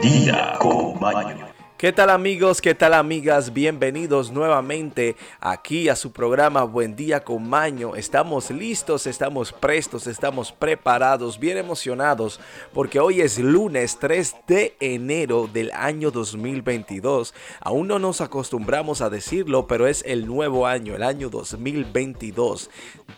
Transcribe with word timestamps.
Día 0.00 0.54
con 0.58 0.98
Maño. 0.98 1.39
¿Qué 1.80 1.94
tal 1.94 2.10
amigos? 2.10 2.60
¿Qué 2.60 2.74
tal 2.74 2.92
amigas? 2.92 3.54
Bienvenidos 3.54 4.30
nuevamente 4.30 5.16
aquí 5.40 5.88
a 5.88 5.96
su 5.96 6.12
programa 6.12 6.62
Buen 6.64 6.94
Día 6.94 7.24
con 7.24 7.48
Maño. 7.48 7.96
Estamos 7.96 8.50
listos, 8.50 9.06
estamos 9.06 9.50
prestos, 9.54 10.06
estamos 10.06 10.52
preparados, 10.52 11.38
bien 11.38 11.56
emocionados 11.56 12.38
porque 12.74 13.00
hoy 13.00 13.22
es 13.22 13.38
lunes 13.38 13.96
3 13.98 14.36
de 14.46 14.76
enero 14.78 15.48
del 15.50 15.72
año 15.72 16.10
2022. 16.10 17.32
Aún 17.62 17.88
no 17.88 17.98
nos 17.98 18.20
acostumbramos 18.20 19.00
a 19.00 19.08
decirlo, 19.08 19.66
pero 19.66 19.86
es 19.86 20.04
el 20.06 20.26
nuevo 20.26 20.66
año, 20.66 20.94
el 20.94 21.02
año 21.02 21.30
2022. 21.30 22.68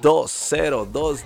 2022, 0.00 1.24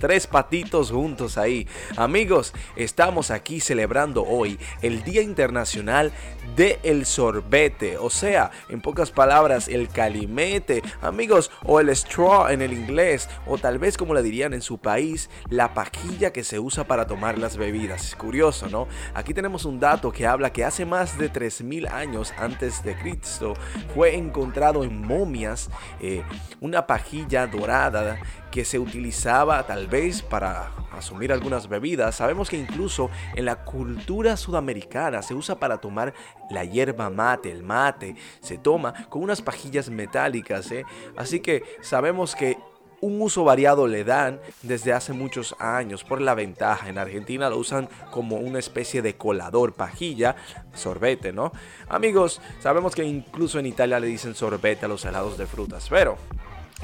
tres 0.00 0.26
patitos 0.26 0.90
juntos 0.90 1.36
ahí. 1.38 1.68
Amigos, 1.96 2.54
estamos 2.76 3.30
aquí 3.30 3.60
celebrando 3.60 4.24
hoy 4.24 4.58
el 4.82 5.02
Día 5.04 5.22
Internacional 5.22 6.10
de 6.53 6.53
el 6.56 7.04
sorbete, 7.06 7.98
o 7.98 8.10
sea, 8.10 8.50
en 8.68 8.80
pocas 8.80 9.10
palabras, 9.10 9.68
el 9.68 9.88
calimete, 9.88 10.82
amigos, 11.02 11.50
o 11.64 11.80
el 11.80 11.88
straw 11.90 12.48
en 12.48 12.62
el 12.62 12.72
inglés, 12.72 13.28
o 13.46 13.58
tal 13.58 13.78
vez 13.78 13.96
como 13.96 14.14
le 14.14 14.22
dirían 14.22 14.54
en 14.54 14.62
su 14.62 14.78
país, 14.78 15.30
la 15.48 15.74
pajilla 15.74 16.32
que 16.32 16.44
se 16.44 16.58
usa 16.58 16.84
para 16.84 17.06
tomar 17.06 17.38
las 17.38 17.56
bebidas. 17.56 18.04
Es 18.04 18.14
curioso, 18.16 18.68
¿no? 18.68 18.86
Aquí 19.14 19.34
tenemos 19.34 19.64
un 19.64 19.80
dato 19.80 20.12
que 20.12 20.26
habla 20.26 20.52
que 20.52 20.64
hace 20.64 20.86
más 20.86 21.18
de 21.18 21.28
3000 21.28 21.88
años 21.88 22.32
antes 22.38 22.82
de 22.84 22.96
Cristo 22.96 23.54
fue 23.94 24.16
encontrado 24.16 24.84
en 24.84 25.06
momias 25.06 25.70
eh, 26.00 26.22
una 26.60 26.86
pajilla 26.86 27.46
dorada 27.46 28.18
que 28.50 28.64
se 28.64 28.78
utilizaba 28.78 29.66
tal 29.66 29.88
vez 29.88 30.22
para 30.22 30.70
asumir 30.98 31.32
algunas 31.32 31.68
bebidas. 31.68 32.16
Sabemos 32.16 32.48
que 32.48 32.58
incluso 32.58 33.10
en 33.34 33.44
la 33.44 33.64
cultura 33.64 34.36
sudamericana 34.36 35.22
se 35.22 35.34
usa 35.34 35.58
para 35.58 35.78
tomar 35.78 36.14
la 36.50 36.64
hierba 36.64 37.10
mate, 37.10 37.50
el 37.50 37.62
mate, 37.62 38.16
se 38.40 38.58
toma 38.58 38.94
con 39.08 39.22
unas 39.22 39.42
pajillas 39.42 39.90
metálicas. 39.90 40.70
¿eh? 40.72 40.84
Así 41.16 41.40
que 41.40 41.62
sabemos 41.82 42.34
que 42.34 42.58
un 43.04 43.20
uso 43.20 43.44
variado 43.44 43.86
le 43.86 44.02
dan 44.02 44.40
desde 44.62 44.94
hace 44.94 45.12
muchos 45.12 45.54
años 45.58 46.04
por 46.04 46.22
la 46.22 46.34
ventaja. 46.34 46.88
En 46.88 46.96
Argentina 46.96 47.50
lo 47.50 47.58
usan 47.58 47.86
como 48.10 48.36
una 48.36 48.58
especie 48.58 49.02
de 49.02 49.14
colador, 49.14 49.74
pajilla, 49.74 50.36
sorbete, 50.72 51.30
¿no? 51.30 51.52
Amigos, 51.86 52.40
sabemos 52.60 52.94
que 52.94 53.04
incluso 53.04 53.58
en 53.58 53.66
Italia 53.66 54.00
le 54.00 54.06
dicen 54.06 54.34
sorbete 54.34 54.86
a 54.86 54.88
los 54.88 55.04
helados 55.04 55.36
de 55.36 55.46
frutas, 55.46 55.86
pero 55.90 56.16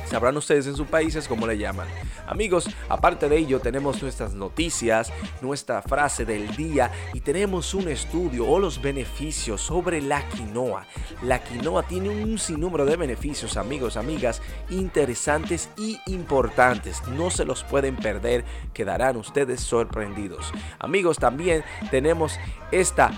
Sabrán 0.08 0.36
ustedes 0.36 0.66
en 0.66 0.76
sus 0.76 0.86
países 0.86 1.28
cómo 1.28 1.46
le 1.46 1.58
llaman. 1.58 1.88
Amigos, 2.26 2.68
aparte 2.88 3.28
de 3.28 3.36
ello 3.38 3.60
tenemos 3.60 4.02
nuestras 4.02 4.34
noticias, 4.34 5.12
nuestra 5.40 5.82
frase 5.82 6.24
del 6.24 6.54
día 6.56 6.90
y 7.12 7.20
tenemos 7.20 7.74
un 7.74 7.88
estudio 7.88 8.46
o 8.46 8.58
los 8.58 8.80
beneficios 8.80 9.60
sobre 9.60 10.00
la 10.00 10.28
quinoa. 10.28 10.86
La 11.22 11.42
quinoa 11.42 11.82
tiene 11.82 12.08
un 12.08 12.38
sinnúmero 12.38 12.84
de 12.84 12.96
beneficios, 12.96 13.56
amigos, 13.56 13.96
amigas, 13.96 14.42
interesantes 14.70 15.70
y 15.76 15.98
importantes. 16.06 17.02
No 17.08 17.30
se 17.30 17.44
los 17.44 17.64
pueden 17.64 17.96
perder, 17.96 18.44
quedarán 18.72 19.16
ustedes 19.16 19.60
sorprendidos. 19.60 20.52
Amigos, 20.78 21.18
también 21.18 21.64
tenemos 21.90 22.38
esta 22.70 23.10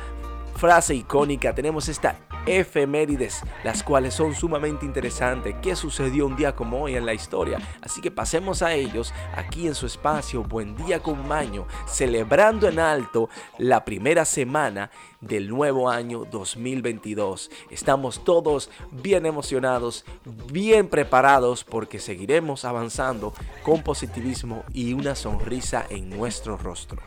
frase 0.56 0.94
icónica, 0.94 1.54
tenemos 1.54 1.88
esta 1.88 2.16
efemérides, 2.46 3.42
las 3.64 3.82
cuales 3.82 4.14
son 4.14 4.34
sumamente 4.34 4.86
interesantes. 4.86 5.54
¿Qué 5.62 5.76
sucedió 5.76 6.26
un 6.26 6.36
día 6.36 6.54
como 6.54 6.82
hoy 6.82 6.96
en 6.96 7.06
la 7.06 7.14
historia? 7.14 7.58
Así 7.80 8.00
que 8.00 8.10
pasemos 8.10 8.62
a 8.62 8.74
ellos 8.74 9.12
aquí 9.34 9.66
en 9.66 9.74
su 9.74 9.86
espacio 9.86 10.42
Buen 10.42 10.76
Día 10.76 11.00
con 11.00 11.26
Maño, 11.26 11.66
celebrando 11.86 12.68
en 12.68 12.78
alto 12.78 13.28
la 13.58 13.84
primera 13.84 14.24
semana 14.24 14.90
del 15.20 15.48
nuevo 15.48 15.88
año 15.88 16.24
2022. 16.24 17.50
Estamos 17.70 18.24
todos 18.24 18.70
bien 18.90 19.26
emocionados, 19.26 20.04
bien 20.50 20.88
preparados 20.88 21.64
porque 21.64 21.98
seguiremos 21.98 22.64
avanzando 22.64 23.32
con 23.62 23.82
positivismo 23.82 24.64
y 24.72 24.92
una 24.92 25.14
sonrisa 25.14 25.86
en 25.88 26.10
nuestro 26.10 26.56
rostro. 26.56 27.00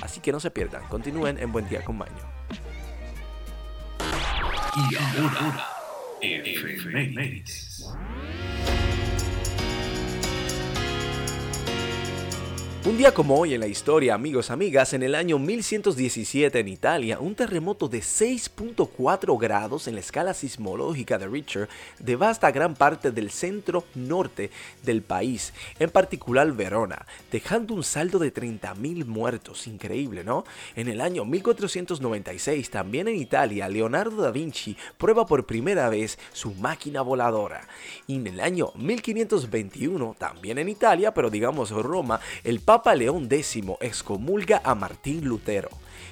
Así 0.00 0.20
que 0.20 0.32
no 0.32 0.40
se 0.40 0.50
pierdan, 0.50 0.86
continúen 0.88 1.38
en 1.38 1.52
Buen 1.52 1.68
Día 1.68 1.84
con 1.84 1.98
Maño. 1.98 2.31
Y 4.74 4.96
ahora, 4.96 5.68
efemérides. 6.22 7.84
Un 12.84 12.98
día 12.98 13.14
como 13.14 13.38
hoy 13.38 13.54
en 13.54 13.60
la 13.60 13.68
historia, 13.68 14.12
amigos, 14.12 14.50
amigas, 14.50 14.92
en 14.92 15.04
el 15.04 15.14
año 15.14 15.38
1117 15.38 16.58
en 16.58 16.66
Italia, 16.66 17.20
un 17.20 17.36
terremoto 17.36 17.86
de 17.86 18.00
6.4 18.00 19.38
grados 19.38 19.86
en 19.86 19.94
la 19.94 20.00
escala 20.00 20.34
sismológica 20.34 21.16
de 21.16 21.28
Richter 21.28 21.68
devasta 22.00 22.50
gran 22.50 22.74
parte 22.74 23.12
del 23.12 23.30
centro 23.30 23.84
norte 23.94 24.50
del 24.82 25.02
país, 25.02 25.52
en 25.78 25.90
particular 25.90 26.50
Verona, 26.50 27.06
dejando 27.30 27.74
un 27.74 27.84
saldo 27.84 28.18
de 28.18 28.34
30.000 28.34 29.04
muertos. 29.06 29.68
Increíble, 29.68 30.24
¿no? 30.24 30.44
En 30.74 30.88
el 30.88 31.00
año 31.00 31.24
1496, 31.24 32.68
también 32.68 33.06
en 33.06 33.14
Italia, 33.14 33.68
Leonardo 33.68 34.22
da 34.22 34.32
Vinci 34.32 34.76
prueba 34.98 35.24
por 35.24 35.46
primera 35.46 35.88
vez 35.88 36.18
su 36.32 36.52
máquina 36.54 37.02
voladora. 37.02 37.68
Y 38.08 38.16
en 38.16 38.26
el 38.26 38.40
año 38.40 38.72
1521, 38.74 40.16
también 40.18 40.58
en 40.58 40.68
Italia, 40.68 41.14
pero 41.14 41.30
digamos 41.30 41.70
Roma, 41.70 42.18
el 42.42 42.58
León 42.94 43.28
X 43.30 43.58
excomulga 43.80 44.62
a 44.64 44.74
Martín 44.74 45.26
Lutero 45.26 45.68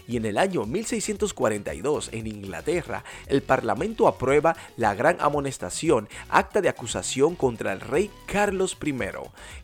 y 0.06 0.16
en 0.16 0.26
el 0.26 0.36
año 0.36 0.66
1642 0.66 2.10
en 2.12 2.26
Inglaterra 2.26 3.02
el 3.28 3.42
Parlamento 3.42 4.06
aprueba 4.06 4.56
la 4.76 4.94
Gran 4.94 5.16
Amonestación, 5.20 6.08
acta 6.28 6.60
de 6.60 6.68
acusación 6.68 7.34
contra 7.34 7.72
el 7.72 7.80
rey 7.80 8.10
Carlos 8.26 8.76
I. 8.84 8.94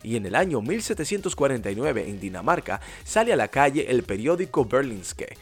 Y 0.03 0.15
en 0.15 0.25
el 0.25 0.35
año 0.35 0.61
1749 0.61 2.09
en 2.09 2.19
Dinamarca 2.19 2.81
sale 3.03 3.33
a 3.33 3.35
la 3.35 3.49
calle 3.49 3.91
el 3.91 4.03
periódico 4.03 4.65
Berlingske. 4.65 5.37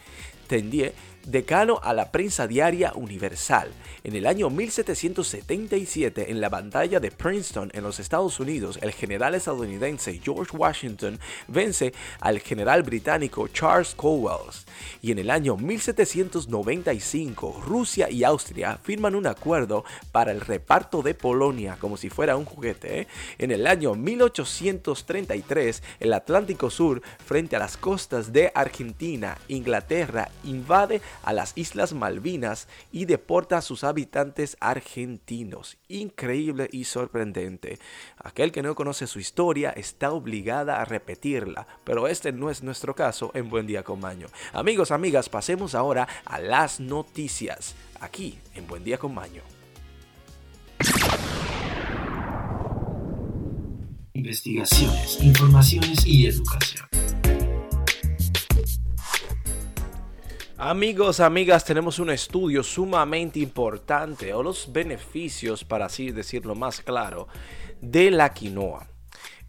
Tendie 0.47 0.93
decano 1.25 1.79
a 1.81 1.93
la 1.93 2.11
prensa 2.11 2.47
diaria 2.47 2.93
universal. 2.95 3.69
En 4.03 4.15
el 4.15 4.27
año 4.27 4.49
1777, 4.49 6.31
en 6.31 6.39
la 6.39 6.49
batalla 6.49 6.99
de 6.99 7.11
Princeton 7.11 7.71
en 7.73 7.83
los 7.83 7.99
Estados 7.99 8.39
Unidos, 8.39 8.79
el 8.81 8.91
general 8.91 9.35
estadounidense 9.35 10.19
George 10.23 10.55
Washington 10.55 11.19
vence 11.47 11.93
al 12.19 12.39
general 12.39 12.83
británico 12.83 13.47
Charles 13.47 13.95
Cowles. 13.95 14.65
Y 15.01 15.11
en 15.11 15.19
el 15.19 15.31
año 15.31 15.57
1795, 15.57 17.63
Rusia 17.65 18.09
y 18.09 18.23
Austria 18.23 18.79
firman 18.81 19.15
un 19.15 19.27
acuerdo 19.27 19.83
para 20.11 20.31
el 20.31 20.41
reparto 20.41 21.01
de 21.01 21.15
Polonia 21.15 21.77
como 21.79 21.97
si 21.97 22.09
fuera 22.09 22.37
un 22.37 22.45
juguete. 22.45 23.01
¿eh? 23.01 23.07
En 23.39 23.51
el 23.51 23.65
año 23.65 23.95
1833, 23.95 25.81
el 25.99 26.13
Atlántico 26.13 26.69
Sur, 26.69 27.01
frente 27.25 27.55
a 27.55 27.59
las 27.59 27.77
costas 27.77 28.31
de 28.31 28.51
Argentina, 28.53 29.37
Inglaterra, 29.47 30.29
invade 30.45 31.01
a 31.23 31.33
las 31.33 31.53
Islas 31.55 31.93
Malvinas 31.93 32.67
y 32.91 33.05
deporta 33.05 33.57
a 33.57 33.61
sus 33.61 33.83
habitantes 33.83 34.57
argentinos. 34.59 35.77
Increíble 35.87 36.69
y 36.71 36.85
sorprendente. 36.85 37.79
Aquel 38.17 38.51
que 38.51 38.63
no 38.63 38.75
conoce 38.75 39.07
su 39.07 39.19
historia 39.19 39.71
está 39.71 40.11
obligada 40.11 40.81
a 40.81 40.85
repetirla, 40.85 41.67
pero 41.83 42.07
este 42.07 42.31
no 42.31 42.49
es 42.49 42.63
nuestro 42.63 42.95
caso 42.95 43.31
en 43.33 43.49
Buen 43.49 43.67
Día 43.67 43.83
con 43.83 43.99
Maño. 43.99 44.27
Amigos, 44.53 44.91
amigas, 44.91 45.29
pasemos 45.29 45.75
ahora 45.75 46.07
a 46.25 46.39
las 46.39 46.79
noticias, 46.79 47.75
aquí 47.99 48.39
en 48.53 48.67
Buen 48.67 48.83
Día 48.83 48.97
con 48.97 49.13
Maño. 49.13 49.41
Investigaciones, 54.13 55.21
informaciones 55.21 56.05
y 56.05 56.25
educación. 56.25 56.87
Amigos, 60.57 61.19
amigas, 61.19 61.65
tenemos 61.65 61.99
un 61.99 62.09
estudio 62.09 62.63
sumamente 62.63 63.39
importante, 63.39 64.33
o 64.33 64.41
los 64.41 64.71
beneficios, 64.71 65.65
para 65.65 65.87
así 65.87 66.11
decirlo 66.11 66.55
más 66.55 66.79
claro, 66.79 67.27
de 67.81 68.09
la 68.09 68.33
quinoa. 68.33 68.87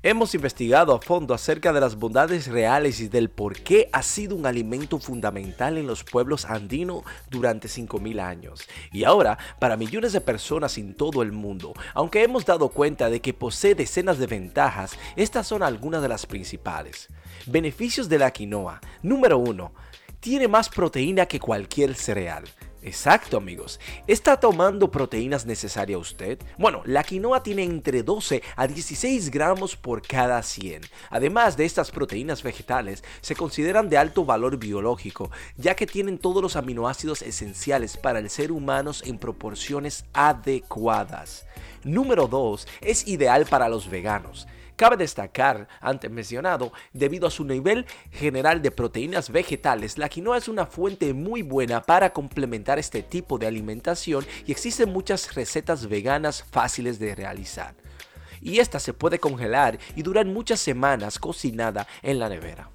Hemos 0.02 0.34
investigado 0.34 0.92
a 0.92 1.00
fondo 1.00 1.32
acerca 1.32 1.72
de 1.72 1.80
las 1.80 1.94
bondades 1.94 2.48
reales 2.48 2.98
y 2.98 3.06
del 3.06 3.30
por 3.30 3.60
qué 3.60 3.88
ha 3.92 4.02
sido 4.02 4.34
un 4.34 4.46
alimento 4.46 4.98
fundamental 4.98 5.78
en 5.78 5.86
los 5.86 6.02
pueblos 6.02 6.44
andinos 6.44 7.04
durante 7.30 7.68
5.000 7.68 8.20
años. 8.20 8.66
Y 8.90 9.04
ahora, 9.04 9.38
para 9.60 9.76
millones 9.76 10.12
de 10.12 10.20
personas 10.20 10.76
en 10.76 10.94
todo 10.94 11.22
el 11.22 11.30
mundo, 11.30 11.72
aunque 11.94 12.24
hemos 12.24 12.44
dado 12.44 12.70
cuenta 12.70 13.10
de 13.10 13.20
que 13.20 13.32
posee 13.32 13.76
decenas 13.76 14.18
de 14.18 14.26
ventajas, 14.26 14.98
estas 15.14 15.46
son 15.46 15.62
algunas 15.62 16.02
de 16.02 16.08
las 16.08 16.26
principales. 16.26 17.10
Beneficios 17.46 18.08
de 18.08 18.18
la 18.18 18.32
quinoa. 18.32 18.80
Número 19.02 19.38
1 19.38 19.72
tiene 20.26 20.48
más 20.48 20.68
proteína 20.68 21.26
que 21.26 21.38
cualquier 21.38 21.94
cereal. 21.94 22.42
Exacto 22.82 23.36
amigos. 23.36 23.78
¿Está 24.08 24.40
tomando 24.40 24.90
proteínas 24.90 25.46
necesarias 25.46 26.00
usted? 26.00 26.40
Bueno, 26.58 26.82
la 26.84 27.04
quinoa 27.04 27.44
tiene 27.44 27.62
entre 27.62 28.02
12 28.02 28.42
a 28.56 28.66
16 28.66 29.30
gramos 29.30 29.76
por 29.76 30.02
cada 30.02 30.42
100. 30.42 30.82
Además 31.10 31.56
de 31.56 31.64
estas 31.64 31.92
proteínas 31.92 32.42
vegetales, 32.42 33.04
se 33.20 33.36
consideran 33.36 33.88
de 33.88 33.98
alto 33.98 34.24
valor 34.24 34.56
biológico, 34.56 35.30
ya 35.56 35.76
que 35.76 35.86
tienen 35.86 36.18
todos 36.18 36.42
los 36.42 36.56
aminoácidos 36.56 37.22
esenciales 37.22 37.96
para 37.96 38.18
el 38.18 38.28
ser 38.28 38.50
humano 38.50 38.90
en 39.04 39.18
proporciones 39.18 40.06
adecuadas. 40.12 41.46
Número 41.84 42.26
2. 42.26 42.66
Es 42.80 43.06
ideal 43.06 43.46
para 43.46 43.68
los 43.68 43.88
veganos. 43.88 44.48
Cabe 44.76 44.98
destacar, 44.98 45.68
antes 45.80 46.10
mencionado, 46.10 46.70
debido 46.92 47.26
a 47.26 47.30
su 47.30 47.44
nivel 47.44 47.86
general 48.12 48.60
de 48.60 48.70
proteínas 48.70 49.30
vegetales, 49.30 49.96
la 49.96 50.10
quinoa 50.10 50.36
es 50.36 50.48
una 50.48 50.66
fuente 50.66 51.14
muy 51.14 51.40
buena 51.40 51.80
para 51.82 52.12
complementar 52.12 52.78
este 52.78 53.02
tipo 53.02 53.38
de 53.38 53.46
alimentación 53.46 54.26
y 54.44 54.52
existen 54.52 54.92
muchas 54.92 55.34
recetas 55.34 55.88
veganas 55.88 56.44
fáciles 56.50 56.98
de 56.98 57.14
realizar. 57.14 57.74
Y 58.42 58.58
esta 58.58 58.78
se 58.78 58.92
puede 58.92 59.18
congelar 59.18 59.78
y 59.96 60.02
durar 60.02 60.26
muchas 60.26 60.60
semanas 60.60 61.18
cocinada 61.18 61.86
en 62.02 62.18
la 62.18 62.28
nevera. 62.28 62.68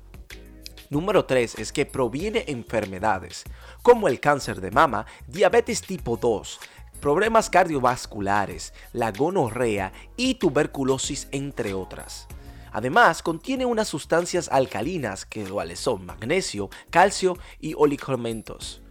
Número 0.89 1.23
3 1.23 1.59
es 1.59 1.71
que 1.71 1.85
proviene 1.85 2.45
enfermedades 2.47 3.43
como 3.81 4.07
el 4.07 4.19
cáncer 4.19 4.59
de 4.59 4.71
mama, 4.71 5.05
diabetes 5.27 5.81
tipo 5.81 6.17
2, 6.17 6.59
problemas 7.01 7.49
cardiovasculares, 7.49 8.73
la 8.93 9.11
gonorrea 9.11 9.91
y 10.15 10.35
tuberculosis, 10.35 11.27
entre 11.31 11.73
otras. 11.73 12.27
Además, 12.71 13.21
contiene 13.21 13.65
unas 13.65 13.89
sustancias 13.89 14.47
alcalinas 14.49 15.25
que 15.25 15.45
son 15.75 16.05
magnesio, 16.05 16.69
calcio 16.89 17.37
y 17.59 17.73
oligoelementos. 17.75 18.81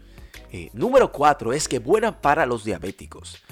Eh, 0.52 0.68
número 0.74 1.12
4 1.12 1.52
es 1.52 1.68
que 1.68 1.78
buena 1.78 2.20
para 2.20 2.44
los 2.44 2.64
diabéticos. 2.64 3.42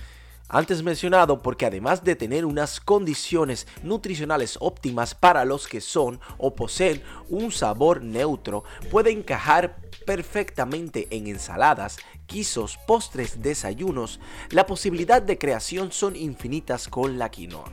Antes 0.50 0.82
mencionado 0.82 1.42
porque 1.42 1.66
además 1.66 2.04
de 2.04 2.16
tener 2.16 2.46
unas 2.46 2.80
condiciones 2.80 3.66
nutricionales 3.82 4.56
óptimas 4.60 5.14
para 5.14 5.44
los 5.44 5.68
que 5.68 5.82
son 5.82 6.20
o 6.38 6.54
poseen 6.54 7.02
un 7.28 7.52
sabor 7.52 8.02
neutro, 8.02 8.64
puede 8.90 9.10
encajar 9.10 9.76
perfectamente 10.06 11.06
en 11.10 11.26
ensaladas, 11.26 11.98
quisos, 12.26 12.78
postres, 12.86 13.42
desayunos. 13.42 14.20
La 14.48 14.64
posibilidad 14.64 15.20
de 15.20 15.36
creación 15.36 15.92
son 15.92 16.16
infinitas 16.16 16.88
con 16.88 17.18
la 17.18 17.30
quinoa. 17.30 17.70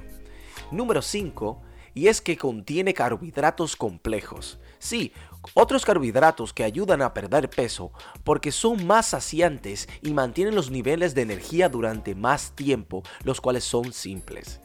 Número 0.70 1.02
5. 1.02 1.62
Y 1.94 2.08
es 2.08 2.20
que 2.20 2.36
contiene 2.36 2.94
carbohidratos 2.94 3.78
complejos. 3.78 4.60
Sí, 4.80 5.12
otros 5.54 5.86
carbohidratos 5.86 6.54
que 6.54 6.64
ayudan 6.64 7.02
a 7.02 7.14
perder 7.14 7.50
peso 7.50 7.92
porque 8.24 8.52
son 8.52 8.86
más 8.86 9.08
saciantes 9.08 9.88
y 10.02 10.12
mantienen 10.12 10.56
los 10.56 10.72
niveles 10.72 11.16
de 11.16 11.22
energía 11.22 11.70
durante 11.70 12.16
más 12.16 12.52
tiempo, 12.56 13.04
los 13.24 13.42
cuales 13.42 13.64
son 13.64 13.94
simples. 13.94 14.60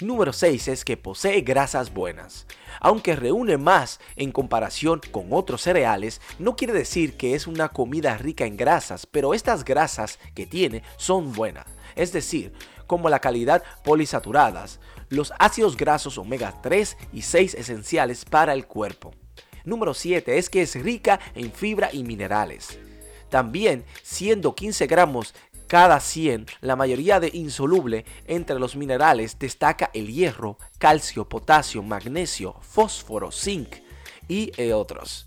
Número 0.00 0.32
6 0.32 0.68
es 0.68 0.84
que 0.84 0.96
posee 0.96 1.42
grasas 1.42 1.92
buenas. 1.92 2.46
Aunque 2.80 3.14
reúne 3.14 3.56
más 3.56 4.00
en 4.16 4.32
comparación 4.32 5.00
con 5.12 5.28
otros 5.30 5.62
cereales, 5.62 6.20
no 6.38 6.56
quiere 6.56 6.72
decir 6.72 7.16
que 7.16 7.34
es 7.34 7.46
una 7.46 7.68
comida 7.68 8.16
rica 8.18 8.44
en 8.44 8.56
grasas, 8.56 9.06
pero 9.06 9.34
estas 9.34 9.64
grasas 9.64 10.18
que 10.34 10.46
tiene 10.46 10.82
son 10.96 11.32
buenas. 11.32 11.66
Es 11.94 12.12
decir, 12.12 12.52
como 12.86 13.08
la 13.10 13.20
calidad 13.20 13.62
polisaturadas, 13.84 14.80
los 15.08 15.32
ácidos 15.38 15.76
grasos 15.76 16.18
omega 16.18 16.60
3 16.62 16.96
y 17.12 17.22
6 17.22 17.54
esenciales 17.54 18.24
para 18.24 18.54
el 18.54 18.66
cuerpo. 18.66 19.12
Número 19.64 19.94
7 19.94 20.38
es 20.38 20.50
que 20.50 20.62
es 20.62 20.74
rica 20.74 21.20
en 21.34 21.52
fibra 21.52 21.90
y 21.92 22.04
minerales. 22.04 22.78
También, 23.28 23.84
siendo 24.02 24.54
15 24.54 24.86
gramos 24.86 25.34
cada 25.66 26.00
100, 26.00 26.46
la 26.60 26.76
mayoría 26.76 27.18
de 27.18 27.30
insoluble 27.32 28.04
entre 28.26 28.58
los 28.58 28.76
minerales 28.76 29.38
destaca 29.38 29.90
el 29.94 30.12
hierro, 30.12 30.58
calcio, 30.78 31.26
potasio, 31.26 31.82
magnesio, 31.82 32.56
fósforo, 32.60 33.32
zinc 33.32 33.76
y 34.28 34.52
eh, 34.58 34.74
otros. 34.74 35.26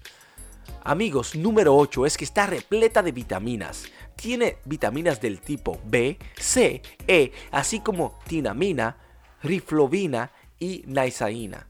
Amigos, 0.83 1.33
número 1.35 1.75
8 1.75 2.05
es 2.05 2.15
que 2.15 2.25
está 2.25 2.45
repleta 2.45 3.01
de 3.01 3.11
vitaminas. 3.11 3.85
Tiene 4.15 4.57
vitaminas 4.65 5.19
del 5.19 5.41
tipo 5.41 5.79
B, 5.83 6.19
C, 6.37 6.83
E, 7.07 7.31
así 7.49 7.79
como 7.79 8.19
tinamina, 8.27 8.97
riflovina 9.41 10.31
y 10.59 10.83
niacina. 10.85 11.65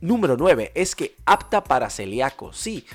Número 0.00 0.36
9 0.36 0.72
es 0.74 0.94
que 0.94 1.16
apta 1.26 1.64
para 1.64 1.90
celíacos. 1.90 2.56
Sí, 2.56 2.86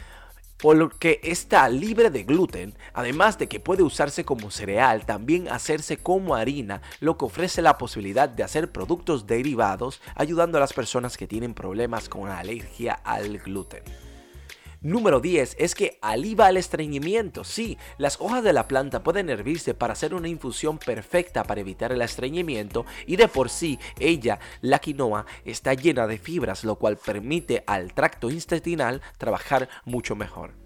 porque 0.57 1.19
está 1.23 1.67
libre 1.67 2.09
de 2.09 2.23
gluten, 2.23 2.73
además 2.93 3.37
de 3.37 3.47
que 3.47 3.59
puede 3.59 3.83
usarse 3.83 4.23
como 4.23 4.49
cereal, 4.49 5.05
también 5.05 5.49
hacerse 5.49 5.97
como 5.97 6.35
harina, 6.35 6.81
lo 7.01 7.17
que 7.17 7.25
ofrece 7.25 7.61
la 7.61 7.77
posibilidad 7.77 8.29
de 8.29 8.43
hacer 8.43 8.71
productos 8.71 9.27
derivados, 9.27 10.01
ayudando 10.15 10.57
a 10.57 10.61
las 10.61 10.71
personas 10.71 11.17
que 11.17 11.27
tienen 11.27 11.53
problemas 11.53 12.07
con 12.07 12.29
alergia 12.29 12.93
al 12.93 13.39
gluten. 13.39 13.83
Número 14.83 15.21
10 15.21 15.55
es 15.59 15.75
que 15.75 15.97
aliva 16.01 16.49
el 16.49 16.57
estreñimiento. 16.57 17.45
Sí, 17.45 17.77
las 17.97 18.19
hojas 18.19 18.43
de 18.43 18.51
la 18.51 18.67
planta 18.67 19.01
pueden 19.01 19.29
hervirse 19.29 19.73
para 19.73 19.93
hacer 19.93 20.13
una 20.13 20.27
infusión 20.27 20.77
perfecta 20.77 21.45
para 21.45 21.61
evitar 21.61 21.93
el 21.93 22.01
estreñimiento 22.01 22.85
y 23.07 23.15
de 23.15 23.29
por 23.29 23.49
sí 23.49 23.79
ella, 23.97 24.39
la 24.59 24.79
quinoa, 24.79 25.25
está 25.45 25.73
llena 25.73 26.05
de 26.05 26.17
fibras, 26.17 26.65
lo 26.65 26.75
cual 26.75 26.97
permite 26.97 27.63
al 27.65 27.93
tracto 27.93 28.29
intestinal 28.29 29.01
trabajar 29.17 29.69
mucho 29.85 30.17
mejor. 30.17 30.62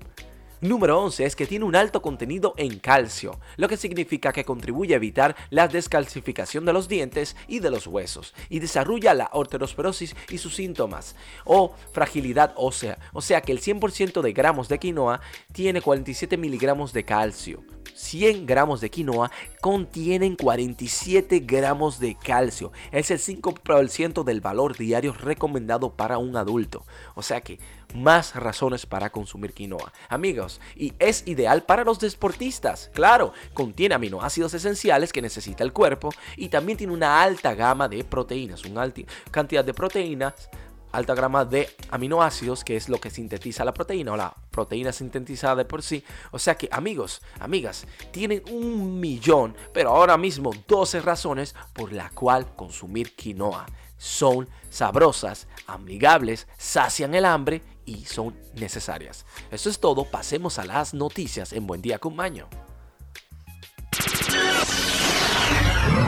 Número 0.59 0.99
11 1.03 1.23
es 1.23 1.35
que 1.35 1.45
tiene 1.45 1.65
un 1.65 1.75
alto 1.75 2.01
contenido 2.01 2.55
en 2.57 2.79
calcio, 2.79 3.39
lo 3.57 3.67
que 3.67 3.77
significa 3.77 4.33
que 4.33 4.43
contribuye 4.43 4.95
a 4.95 4.97
evitar 4.97 5.35
la 5.51 5.67
descalcificación 5.67 6.65
de 6.65 6.73
los 6.73 6.87
dientes 6.87 7.35
y 7.47 7.59
de 7.59 7.69
los 7.69 7.85
huesos 7.85 8.33
y 8.49 8.57
desarrolla 8.57 9.13
la 9.13 9.25
arteriosclerosis 9.25 10.15
y 10.29 10.39
sus 10.39 10.55
síntomas 10.55 11.15
o 11.45 11.75
fragilidad 11.91 12.53
ósea, 12.55 12.97
o 13.13 13.21
sea 13.21 13.41
que 13.41 13.51
el 13.51 13.61
100% 13.61 14.21
de 14.21 14.33
gramos 14.33 14.67
de 14.67 14.79
quinoa 14.79 15.21
tiene 15.51 15.79
47 15.79 16.37
miligramos 16.37 16.91
de 16.91 17.05
calcio. 17.05 17.63
100 17.97 18.45
gramos 18.45 18.79
de 18.79 18.91
quinoa 18.91 19.31
contienen 19.59 20.35
47 20.35 21.39
gramos 21.39 21.99
de 21.99 22.15
calcio. 22.15 22.71
Es 22.91 23.09
el 23.09 23.19
5% 23.19 24.23
del 24.23 24.39
valor 24.39 24.77
diario 24.77 25.13
recomendado 25.13 25.93
para 25.93 26.19
un 26.19 26.37
adulto. 26.37 26.85
O 27.15 27.23
sea 27.23 27.41
que 27.41 27.59
más 28.01 28.35
razones 28.35 28.85
para 28.85 29.09
consumir 29.09 29.53
quinoa. 29.53 29.91
Amigos, 30.09 30.61
y 30.75 30.93
es 30.99 31.23
ideal 31.27 31.63
para 31.63 31.83
los 31.83 31.99
deportistas. 31.99 32.89
Claro, 32.93 33.33
contiene 33.53 33.95
aminoácidos 33.95 34.53
esenciales 34.53 35.11
que 35.11 35.21
necesita 35.21 35.63
el 35.63 35.73
cuerpo 35.73 36.09
y 36.35 36.49
también 36.49 36.77
tiene 36.77 36.93
una 36.93 37.21
alta 37.21 37.53
gama 37.55 37.87
de 37.87 38.03
proteínas, 38.03 38.63
una 38.65 38.83
alta 38.83 39.01
cantidad 39.31 39.63
de 39.63 39.73
proteínas 39.73 40.49
alta 40.91 41.13
gama 41.13 41.45
de 41.45 41.69
aminoácidos, 41.89 42.63
que 42.63 42.75
es 42.75 42.89
lo 42.89 42.99
que 42.99 43.09
sintetiza 43.09 43.65
la 43.65 43.73
proteína 43.73 44.13
o 44.13 44.17
la 44.17 44.33
proteína 44.51 44.91
sintetizada 44.91 45.57
de 45.57 45.65
por 45.65 45.83
sí. 45.83 46.03
O 46.31 46.39
sea 46.39 46.55
que 46.55 46.69
amigos, 46.71 47.21
amigas, 47.39 47.85
tienen 48.11 48.43
un 48.51 48.99
millón, 48.99 49.55
pero 49.73 49.91
ahora 49.91 50.17
mismo 50.17 50.51
12 50.67 51.01
razones 51.01 51.55
por 51.73 51.91
la 51.91 52.09
cual 52.09 52.55
consumir 52.55 53.15
quinoa. 53.15 53.65
Son 53.97 54.47
sabrosas, 54.69 55.47
amigables, 55.65 56.47
sacian 56.57 57.15
el 57.15 57.25
hambre 57.25 57.61
y 57.85 58.05
son 58.05 58.35
necesarias. 58.55 59.25
Eso 59.51 59.69
es 59.69 59.79
todo, 59.79 60.05
pasemos 60.05 60.59
a 60.59 60.65
las 60.65 60.93
noticias 60.93 61.53
en 61.53 61.65
Buen 61.67 61.81
Día 61.81 61.99
con 61.99 62.15
Maño. 62.15 62.47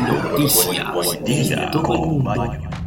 Noticias 0.07 0.93
Buen 0.93 1.23
Día 1.23 1.71
con. 1.71 2.78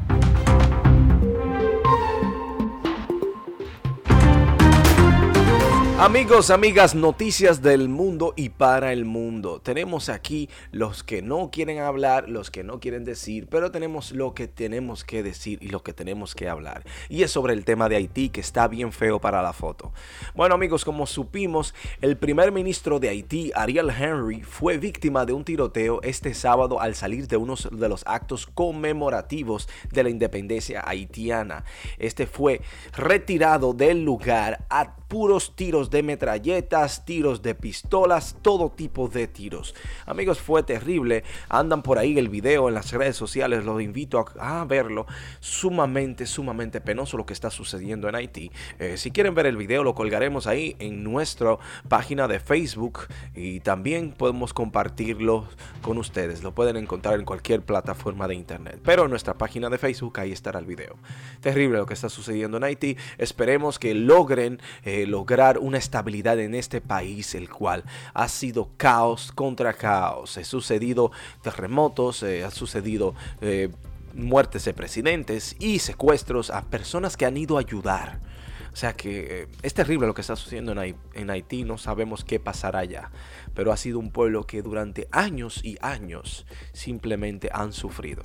Amigos, 6.03 6.51
amigas, 6.51 6.97
noticias 6.97 7.63
del 7.63 7.89
mundo 7.89 8.35
y 8.35 8.49
para 8.49 8.93
el 8.93 9.05
mundo. 9.05 9.61
Tenemos 9.61 10.09
aquí 10.09 10.51
los 10.73 11.05
que 11.05 11.23
no 11.23 11.53
quieren 11.53 11.79
hablar, 11.79 12.29
los 12.29 12.51
que 12.51 12.65
no 12.65 12.81
quieren 12.81 13.05
decir, 13.05 13.47
pero 13.49 13.71
tenemos 13.71 14.11
lo 14.11 14.35
que 14.35 14.49
tenemos 14.49 15.05
que 15.05 15.23
decir 15.23 15.61
y 15.63 15.69
lo 15.69 15.85
que 15.85 15.93
tenemos 15.93 16.35
que 16.35 16.49
hablar. 16.49 16.83
Y 17.09 17.23
es 17.23 17.31
sobre 17.31 17.53
el 17.53 17.65
tema 17.65 17.89
de 17.89 17.95
Haití, 17.95 18.31
que 18.31 18.41
está 18.41 18.67
bien 18.67 18.91
feo 18.91 19.21
para 19.21 19.43
la 19.43 19.53
foto. 19.53 19.93
Bueno, 20.35 20.57
amigos, 20.57 20.85
como 20.85 21.07
supimos, 21.07 21.73
el 22.01 22.17
primer 22.17 22.51
ministro 22.51 22.99
de 22.99 23.09
Haití, 23.09 23.53
Ariel 23.55 23.91
Henry, 23.91 24.43
fue 24.43 24.79
víctima 24.79 25.25
de 25.25 25.35
un 25.35 25.45
tiroteo 25.45 26.03
este 26.03 26.35
sábado 26.35 26.81
al 26.81 26.97
salir 26.97 27.29
de 27.29 27.37
uno 27.37 27.55
de 27.71 27.89
los 27.89 28.03
actos 28.09 28.49
conmemorativos 28.49 29.69
de 29.93 30.03
la 30.03 30.11
independencia 30.11 30.83
haitiana. 30.85 31.63
Este 31.97 32.27
fue 32.27 32.61
retirado 32.93 33.73
del 33.73 34.03
lugar 34.03 34.67
a 34.69 34.97
puros 35.13 35.55
tiros 35.55 35.91
de 35.91 36.03
metralletas, 36.03 37.05
tiros 37.05 37.43
de 37.43 37.55
pistolas, 37.55 38.35
todo 38.41 38.71
tipo 38.71 39.09
de 39.09 39.29
tiros. 39.29 39.75
Amigos, 40.07 40.41
fue 40.41 40.63
terrible. 40.63 41.23
Andan 41.51 41.83
por 41.83 41.99
ahí 41.99 42.17
el 42.17 42.31
video 42.31 42.69
en 42.69 42.75
las 42.75 42.91
redes 42.93 43.15
sociales, 43.15 43.63
los 43.67 43.83
invito 43.83 44.25
a, 44.41 44.65
verlo. 44.65 45.05
Sumamente, 45.39 46.25
sumamente 46.25 46.81
penoso 46.81 47.19
lo 47.19 47.27
que 47.27 47.35
está 47.35 47.51
sucediendo 47.51 48.09
en 48.09 48.15
Haití. 48.15 48.51
Eh, 48.79 48.97
si 48.97 49.11
quieren 49.11 49.35
ver 49.35 49.45
el 49.45 49.59
video, 49.59 49.85
lo 49.85 49.95
colgaremos 49.95 50.47
ahí 50.47 50.77
en 50.79 51.05
nuestra 51.05 51.59
página 51.91 52.27
de 52.27 52.41
Facebook 52.41 53.01
y 53.35 53.61
también 53.61 54.13
podemos 54.13 54.55
compartirlo 54.55 55.47
con 55.83 55.99
ustedes. 55.99 56.43
Lo 56.43 56.55
pueden 56.55 56.79
encontrar 56.79 57.19
en 57.19 57.27
cualquier 57.27 57.61
plataforma 57.61 58.29
de 58.29 58.37
internet. 58.37 58.81
Pero 58.83 59.05
en 59.05 59.11
nuestra 59.11 59.35
página 59.35 59.69
de 59.69 59.77
Facebook 59.77 60.19
ahí 60.21 60.33
estará 60.33 60.59
el 60.59 60.65
video. 60.65 60.97
Terrible 61.43 61.77
lo 61.77 61.85
que 61.85 61.93
está 61.93 62.09
sucediendo 62.09 62.57
en 62.57 62.65
Haití. 62.65 62.97
Esperemos 63.19 63.79
que 63.79 63.93
logren 63.93 64.59
eh, 64.85 65.02
lograr 65.07 65.59
una 65.59 65.79
estabilidad 65.79 66.39
en 66.41 66.55
este 66.55 66.81
país, 66.81 67.35
el 67.35 67.49
cual 67.49 67.85
ha 68.15 68.29
sido 68.29 68.71
caos 68.77 69.33
contra 69.33 69.73
caos. 69.73 70.37
Ha 70.39 70.45
sucedido 70.45 71.13
terremotos, 71.43 72.23
eh, 72.23 72.45
ha 72.45 72.51
sucedido 72.51 73.15
eh, 73.41 73.71
muertes 74.15 74.65
de 74.65 74.75
presidentes 74.75 75.57
y 75.59 75.79
secuestros 75.79 76.51
a 76.51 76.63
personas 76.63 77.17
que 77.17 77.27
han 77.27 77.37
ido 77.37 77.57
a 77.57 77.61
ayudar. 77.61 78.21
O 78.73 78.77
sea 78.77 78.95
que 78.95 79.49
es 79.63 79.75
terrible 79.75 80.07
lo 80.07 80.15
que 80.15 80.23
está 80.23 80.35
sucediendo 80.35 80.75
en 81.15 81.31
Haití, 81.31 81.65
no 81.65 81.77
sabemos 81.77 82.25
qué 82.25 82.41
pasará 82.41 82.79
allá, 82.79 83.11
pero 83.55 83.71
ha 83.71 83.77
sido 83.77 83.99
un 83.99 84.11
pueblo 84.11 84.47
que 84.47 84.63
durante 84.63 85.09
años 85.13 85.63
y 85.63 85.77
años 85.83 86.47
simplemente 86.73 87.51
han 87.53 87.75
sufrido. 87.75 88.23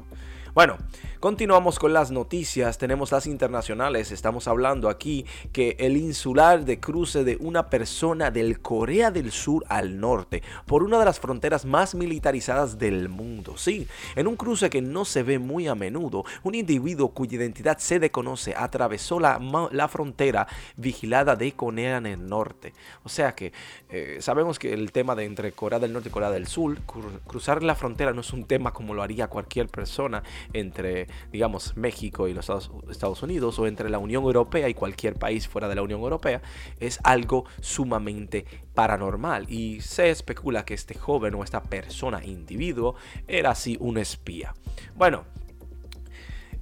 Bueno, 0.57 0.77
continuamos 1.19 1.77
con 1.77 1.93
las 1.93 2.09
noticias. 2.09 2.79
Tenemos 2.79 3.11
las 3.11 3.27
internacionales. 3.27 4.11
Estamos 4.11 4.47
hablando 4.47 4.89
aquí 4.89 5.23
que 5.53 5.75
el 5.77 5.97
insular 5.97 6.65
de 6.65 6.79
cruce 6.79 7.23
de 7.23 7.37
una 7.39 7.69
persona 7.69 8.31
del 8.31 8.59
Corea 8.59 9.11
del 9.11 9.31
Sur 9.31 9.65
al 9.69 9.99
norte 9.99 10.41
por 10.65 10.81
una 10.81 10.97
de 10.97 11.05
las 11.05 11.19
fronteras 11.19 11.63
más 11.63 11.93
militarizadas 11.93 12.79
del 12.79 13.07
mundo. 13.07 13.55
Sí, 13.55 13.87
en 14.15 14.25
un 14.25 14.35
cruce 14.35 14.71
que 14.71 14.81
no 14.81 15.05
se 15.05 15.21
ve 15.21 15.37
muy 15.37 15.67
a 15.67 15.75
menudo, 15.75 16.25
un 16.41 16.55
individuo 16.55 17.09
cuya 17.09 17.37
identidad 17.37 17.77
se 17.77 17.99
desconoce 17.99 18.55
atravesó 18.57 19.19
la, 19.19 19.39
la 19.71 19.87
frontera 19.87 20.47
vigilada 20.75 21.35
de 21.35 21.51
Corea 21.51 21.97
en 21.97 22.07
el 22.07 22.27
norte. 22.27 22.73
O 23.03 23.09
sea 23.09 23.35
que 23.35 23.53
eh, 23.89 24.17
sabemos 24.21 24.57
que 24.57 24.73
el 24.73 24.91
tema 24.91 25.13
de 25.13 25.25
entre 25.25 25.51
Corea 25.51 25.77
del 25.77 25.93
Norte 25.93 26.09
y 26.09 26.11
Corea 26.11 26.31
del 26.31 26.47
Sur, 26.47 26.79
cruzar 27.27 27.61
la 27.61 27.75
frontera 27.75 28.11
no 28.11 28.21
es 28.21 28.33
un 28.33 28.45
tema 28.45 28.73
como 28.73 28.95
lo 28.95 29.03
haría 29.03 29.27
cualquier 29.27 29.67
persona 29.67 30.23
entre, 30.53 31.07
digamos, 31.31 31.75
México 31.77 32.27
y 32.27 32.33
los 32.33 32.49
Estados 32.89 33.23
Unidos 33.23 33.59
o 33.59 33.67
entre 33.67 33.89
la 33.89 33.99
Unión 33.99 34.23
Europea 34.23 34.69
y 34.69 34.73
cualquier 34.73 35.15
país 35.15 35.47
fuera 35.47 35.67
de 35.67 35.75
la 35.75 35.81
Unión 35.81 36.01
Europea, 36.01 36.41
es 36.79 36.99
algo 37.03 37.45
sumamente 37.61 38.45
paranormal 38.73 39.49
y 39.49 39.81
se 39.81 40.09
especula 40.09 40.65
que 40.65 40.73
este 40.73 40.95
joven 40.95 41.35
o 41.35 41.43
esta 41.43 41.63
persona, 41.63 42.23
individuo, 42.23 42.95
era 43.27 43.51
así 43.51 43.77
un 43.79 43.97
espía. 43.97 44.53
Bueno, 44.95 45.25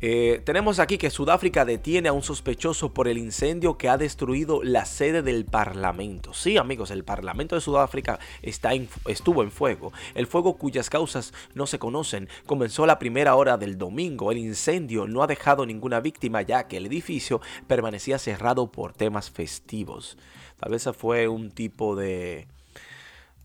eh, 0.07 0.39
tenemos 0.45 0.77
aquí 0.77 0.99
que 0.99 1.09
Sudáfrica 1.09 1.65
detiene 1.65 2.09
a 2.09 2.13
un 2.13 2.21
sospechoso 2.21 2.93
por 2.93 3.07
el 3.07 3.17
incendio 3.17 3.75
que 3.75 3.89
ha 3.89 3.97
destruido 3.97 4.61
la 4.61 4.85
sede 4.85 5.23
del 5.23 5.45
Parlamento. 5.45 6.31
Sí, 6.31 6.57
amigos, 6.57 6.91
el 6.91 7.03
Parlamento 7.03 7.55
de 7.55 7.61
Sudáfrica 7.61 8.19
está 8.43 8.69
estuvo 9.07 9.41
en 9.41 9.49
fuego. 9.49 9.93
El 10.13 10.27
fuego 10.27 10.59
cuyas 10.59 10.91
causas 10.91 11.33
no 11.55 11.65
se 11.65 11.79
conocen 11.79 12.29
comenzó 12.45 12.83
a 12.83 12.87
la 12.87 12.99
primera 12.99 13.33
hora 13.33 13.57
del 13.57 13.79
domingo. 13.79 14.31
El 14.31 14.37
incendio 14.37 15.07
no 15.07 15.23
ha 15.23 15.27
dejado 15.27 15.65
ninguna 15.65 16.01
víctima 16.01 16.43
ya 16.43 16.67
que 16.67 16.77
el 16.77 16.85
edificio 16.85 17.41
permanecía 17.65 18.19
cerrado 18.19 18.71
por 18.71 18.93
temas 18.93 19.31
festivos. 19.31 20.19
Tal 20.59 20.71
vez 20.71 20.87
fue 20.95 21.27
un 21.27 21.49
tipo 21.49 21.95
de 21.95 22.45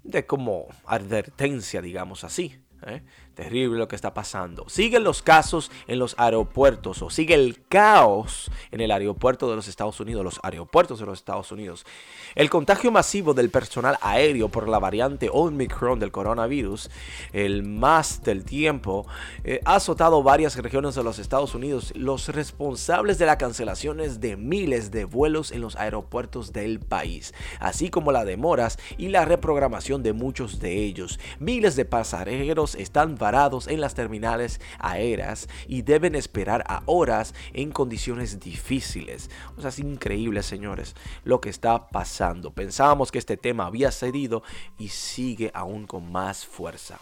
de 0.04 0.26
como 0.26 0.66
advertencia, 0.84 1.80
digamos 1.80 2.22
así. 2.22 2.60
¿eh? 2.86 3.02
Terrible 3.34 3.78
lo 3.78 3.88
que 3.88 3.96
está 3.96 4.12
pasando. 4.12 4.68
Siguen 4.68 5.04
los 5.04 5.22
casos 5.22 5.70
en 5.86 5.98
los 5.98 6.14
aeropuertos 6.18 7.00
o 7.02 7.10
sigue 7.10 7.34
el 7.34 7.62
caos 7.68 8.50
en 8.70 8.80
el 8.80 8.90
aeropuerto 8.90 9.48
de 9.48 9.56
los 9.56 9.68
Estados 9.68 10.00
Unidos, 10.00 10.24
los 10.24 10.40
aeropuertos 10.42 10.98
de 10.98 11.06
los 11.06 11.18
Estados 11.18 11.50
Unidos. 11.52 11.86
El 12.34 12.50
contagio 12.50 12.90
masivo 12.90 13.32
del 13.32 13.50
personal 13.50 13.98
aéreo 14.02 14.48
por 14.48 14.68
la 14.68 14.78
variante 14.78 15.30
Omicron 15.32 15.98
del 15.98 16.12
coronavirus, 16.12 16.90
el 17.32 17.62
más 17.62 18.22
del 18.22 18.44
tiempo, 18.44 19.06
eh, 19.44 19.60
ha 19.64 19.76
azotado 19.76 20.22
varias 20.22 20.56
regiones 20.56 20.94
de 20.94 21.04
los 21.04 21.18
Estados 21.18 21.54
Unidos, 21.54 21.92
los 21.96 22.28
responsables 22.28 23.18
de 23.18 23.26
las 23.26 23.36
cancelaciones 23.36 24.20
de 24.20 24.36
miles 24.36 24.90
de 24.90 25.04
vuelos 25.04 25.52
en 25.52 25.60
los 25.60 25.76
aeropuertos 25.76 26.52
del 26.52 26.80
país, 26.80 27.32
así 27.58 27.90
como 27.90 28.12
las 28.12 28.26
demoras 28.26 28.78
y 28.98 29.08
la 29.08 29.24
reprogramación 29.24 30.02
de 30.02 30.12
muchos 30.12 30.60
de 30.60 30.84
ellos. 30.84 31.18
Miles 31.38 31.76
de 31.76 31.84
pasajeros 31.84 32.74
están 32.74 33.16
en 33.20 33.80
las 33.82 33.94
terminales 33.94 34.60
aéreas 34.78 35.46
y 35.68 35.82
deben 35.82 36.14
esperar 36.14 36.64
a 36.66 36.82
horas 36.86 37.34
en 37.52 37.70
condiciones 37.70 38.40
difíciles. 38.40 39.30
O 39.56 39.60
sea, 39.60 39.68
es 39.68 39.78
increíble, 39.78 40.42
señores, 40.42 40.94
lo 41.24 41.40
que 41.40 41.50
está 41.50 41.90
pasando. 41.90 42.50
Pensábamos 42.52 43.12
que 43.12 43.18
este 43.18 43.36
tema 43.36 43.66
había 43.66 43.90
cedido 43.92 44.42
y 44.78 44.88
sigue 44.88 45.50
aún 45.52 45.86
con 45.86 46.10
más 46.10 46.46
fuerza. 46.46 46.98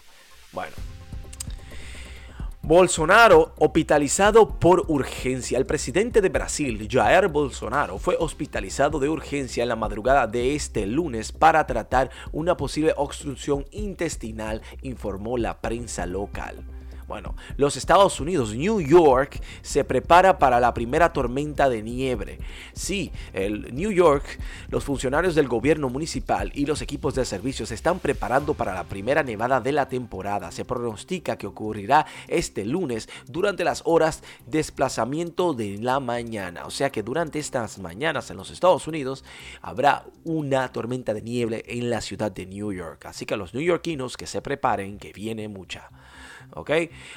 Bueno. 0.52 0.74
Bolsonaro 2.68 3.54
hospitalizado 3.56 4.58
por 4.58 4.84
urgencia. 4.88 5.56
El 5.56 5.64
presidente 5.64 6.20
de 6.20 6.28
Brasil, 6.28 6.86
Jair 6.86 7.28
Bolsonaro, 7.28 7.96
fue 7.96 8.18
hospitalizado 8.20 9.00
de 9.00 9.08
urgencia 9.08 9.62
en 9.62 9.70
la 9.70 9.74
madrugada 9.74 10.26
de 10.26 10.54
este 10.54 10.84
lunes 10.84 11.32
para 11.32 11.66
tratar 11.66 12.10
una 12.30 12.58
posible 12.58 12.92
obstrucción 12.98 13.64
intestinal, 13.70 14.60
informó 14.82 15.38
la 15.38 15.62
prensa 15.62 16.04
local. 16.04 16.77
Bueno, 17.08 17.34
los 17.56 17.78
Estados 17.78 18.20
Unidos, 18.20 18.54
New 18.54 18.82
York, 18.82 19.40
se 19.62 19.82
prepara 19.82 20.38
para 20.38 20.60
la 20.60 20.74
primera 20.74 21.10
tormenta 21.12 21.70
de 21.70 21.82
nieve. 21.82 22.38
Sí, 22.74 23.10
el 23.32 23.74
New 23.74 23.90
York, 23.90 24.38
los 24.68 24.84
funcionarios 24.84 25.34
del 25.34 25.48
gobierno 25.48 25.88
municipal 25.88 26.52
y 26.54 26.66
los 26.66 26.82
equipos 26.82 27.14
de 27.14 27.24
servicios 27.24 27.70
se 27.70 27.74
están 27.74 27.98
preparando 27.98 28.52
para 28.52 28.74
la 28.74 28.84
primera 28.84 29.22
nevada 29.22 29.60
de 29.60 29.72
la 29.72 29.88
temporada. 29.88 30.52
Se 30.52 30.66
pronostica 30.66 31.38
que 31.38 31.46
ocurrirá 31.46 32.04
este 32.26 32.66
lunes 32.66 33.08
durante 33.26 33.64
las 33.64 33.80
horas 33.86 34.22
de 34.46 34.58
desplazamiento 34.58 35.54
de 35.54 35.78
la 35.78 36.00
mañana. 36.00 36.66
O 36.66 36.70
sea 36.70 36.90
que 36.90 37.02
durante 37.02 37.38
estas 37.38 37.78
mañanas 37.78 38.30
en 38.30 38.36
los 38.36 38.50
Estados 38.50 38.86
Unidos 38.86 39.24
habrá 39.62 40.04
una 40.24 40.70
tormenta 40.72 41.14
de 41.14 41.22
nieve 41.22 41.64
en 41.66 41.88
la 41.88 42.02
ciudad 42.02 42.30
de 42.30 42.44
New 42.44 42.72
York. 42.72 43.06
Así 43.06 43.24
que 43.24 43.36
los 43.36 43.54
neoyorquinos 43.54 44.16
que 44.16 44.26
se 44.26 44.42
preparen, 44.42 44.98
que 44.98 45.12
viene 45.12 45.48
mucha. 45.48 45.88
¿Ok? 46.54 46.70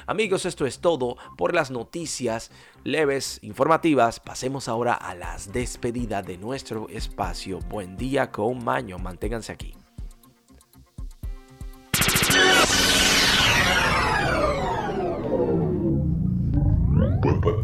Amigos, 0.06 0.46
esto 0.46 0.66
es 0.66 0.80
todo 0.80 1.16
por 1.36 1.54
las 1.54 1.70
noticias 1.70 2.50
leves, 2.84 3.38
informativas. 3.42 4.20
Pasemos 4.20 4.68
ahora 4.68 4.94
a 4.94 5.14
las 5.14 5.52
despedidas 5.52 6.26
de 6.26 6.38
nuestro 6.38 6.88
espacio. 6.88 7.58
Buen 7.68 7.96
día 7.96 8.30
con 8.30 8.64
Maño, 8.64 8.98
manténganse 8.98 9.52
aquí. 9.52 9.74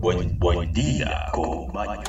Buen, 0.01 0.39
buen 0.39 0.73
día 0.73 1.27
con 1.33 1.73
Maño. 1.73 2.03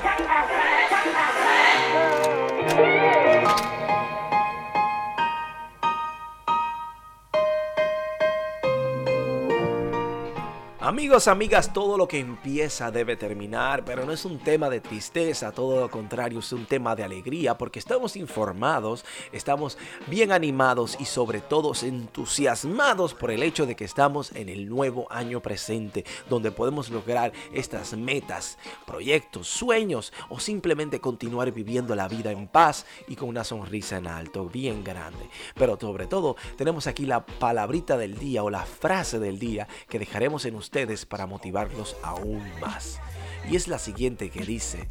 Amigos, 11.10 11.26
amigas, 11.26 11.72
todo 11.72 11.98
lo 11.98 12.06
que 12.06 12.20
empieza 12.20 12.92
debe 12.92 13.16
terminar, 13.16 13.84
pero 13.84 14.06
no 14.06 14.12
es 14.12 14.24
un 14.24 14.38
tema 14.38 14.70
de 14.70 14.80
tristeza, 14.80 15.50
todo 15.50 15.80
lo 15.80 15.90
contrario, 15.90 16.38
es 16.38 16.52
un 16.52 16.66
tema 16.66 16.94
de 16.94 17.02
alegría 17.02 17.58
porque 17.58 17.80
estamos 17.80 18.14
informados, 18.14 19.04
estamos 19.32 19.76
bien 20.06 20.30
animados 20.30 20.96
y 21.00 21.06
sobre 21.06 21.40
todo 21.40 21.72
entusiasmados 21.82 23.14
por 23.14 23.32
el 23.32 23.42
hecho 23.42 23.66
de 23.66 23.74
que 23.74 23.84
estamos 23.84 24.30
en 24.36 24.48
el 24.48 24.68
nuevo 24.68 25.08
año 25.10 25.42
presente, 25.42 26.04
donde 26.28 26.52
podemos 26.52 26.90
lograr 26.90 27.32
estas 27.52 27.96
metas, 27.96 28.56
proyectos, 28.86 29.48
sueños 29.48 30.12
o 30.28 30.38
simplemente 30.38 31.00
continuar 31.00 31.50
viviendo 31.50 31.96
la 31.96 32.06
vida 32.06 32.30
en 32.30 32.46
paz 32.46 32.86
y 33.08 33.16
con 33.16 33.30
una 33.30 33.42
sonrisa 33.42 33.96
en 33.96 34.06
alto, 34.06 34.48
bien 34.48 34.84
grande. 34.84 35.28
Pero 35.56 35.76
sobre 35.76 36.06
todo, 36.06 36.36
tenemos 36.56 36.86
aquí 36.86 37.04
la 37.04 37.26
palabrita 37.26 37.96
del 37.96 38.16
día 38.16 38.44
o 38.44 38.50
la 38.50 38.64
frase 38.64 39.18
del 39.18 39.40
día 39.40 39.66
que 39.88 39.98
dejaremos 39.98 40.44
en 40.44 40.54
usted 41.00 41.08
para 41.08 41.26
motivarlos 41.26 41.96
aún 42.02 42.42
más. 42.60 43.00
Y 43.48 43.56
es 43.56 43.68
la 43.68 43.78
siguiente 43.78 44.30
que 44.30 44.44
dice, 44.44 44.88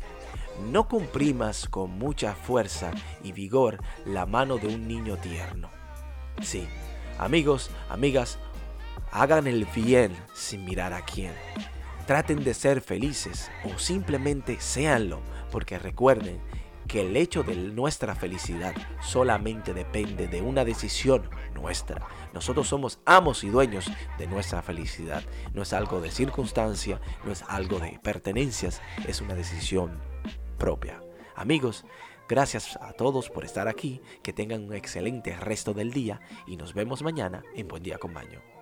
no 0.72 0.88
comprimas 0.88 1.68
con 1.68 1.92
mucha 1.92 2.34
fuerza 2.34 2.92
y 3.24 3.32
vigor 3.32 3.80
la 4.06 4.26
mano 4.26 4.58
de 4.58 4.68
un 4.68 4.88
niño 4.88 5.18
tierno. 5.18 5.70
Sí, 6.42 6.68
amigos, 7.18 7.70
amigas, 7.90 8.38
hagan 9.12 9.48
el 9.48 9.66
bien 9.66 10.16
sin 10.34 10.66
mirar 10.66 10.94
a 10.94 11.06
quién. 11.06 11.34
Traten 12.08 12.44
de 12.44 12.54
ser 12.54 12.82
felices 12.82 13.52
o 13.64 13.78
simplemente 13.78 14.60
séanlo, 14.60 15.22
porque 15.52 15.78
recuerden 15.78 16.42
que 16.90 17.02
el 17.02 17.16
hecho 17.16 17.44
de 17.44 17.56
nuestra 17.56 18.16
felicidad 18.16 18.74
solamente 19.00 19.76
depende 19.76 20.28
de 20.28 20.42
una 20.42 20.66
decisión 20.66 21.30
nuestra. 21.54 22.08
Nosotros 22.34 22.68
somos 22.68 23.00
amos 23.06 23.44
y 23.44 23.50
dueños 23.50 23.90
de 24.18 24.26
nuestra 24.26 24.64
felicidad. 24.64 25.24
No 25.54 25.62
es 25.62 25.72
algo 25.72 26.02
de 26.02 26.10
circunstancia, 26.10 27.00
no 27.24 27.32
es 27.32 27.44
algo 27.48 27.80
de 27.80 28.00
pertenencias, 28.04 28.82
es 29.08 29.22
una 29.22 29.36
decisión 29.36 30.02
propia. 30.58 31.00
Amigos, 31.36 31.86
gracias 32.28 32.76
a 32.82 32.92
todos 32.94 33.30
por 33.30 33.46
estar 33.46 33.68
aquí, 33.68 34.02
que 34.24 34.34
tengan 34.34 34.64
un 34.64 34.74
excelente 34.74 35.38
resto 35.38 35.76
del 35.76 35.94
día 35.94 36.20
y 36.48 36.58
nos 36.58 36.74
vemos 36.74 37.04
mañana 37.04 37.44
en 37.56 37.68
Buen 37.68 37.84
Día 37.84 38.00
con 38.00 38.16
Baño. 38.16 38.59